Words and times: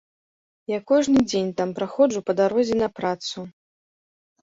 Я 0.71 0.79
кожны 0.91 1.19
дзень 1.29 1.53
там 1.61 1.75
праходжу 1.81 2.25
па 2.33 2.39
дарозе 2.43 2.83
на 2.83 2.93
працу. 3.01 3.49